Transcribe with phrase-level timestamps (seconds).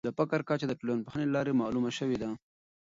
[0.07, 2.29] د فقر کچه د ټولنپوهني له لارې معلومه سوې ده.